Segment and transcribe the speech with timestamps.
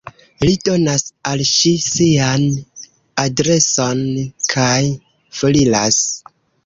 [0.43, 2.47] Li donas al ŝi sian
[3.25, 4.03] adreson
[4.55, 4.79] kaj
[5.43, 6.01] foriras.